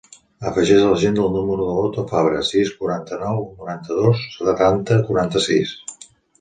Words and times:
Afegeix 0.51 0.79
a 0.85 0.87
l'agenda 0.91 1.21
el 1.25 1.35
número 1.35 1.67
de 1.67 1.75
l'Oto 1.81 2.07
Fabra: 2.13 2.41
sis, 2.53 2.73
quaranta-nou, 2.81 3.45
noranta-dos, 3.61 4.27
setanta, 4.41 5.01
quaranta-sis. 5.11 5.79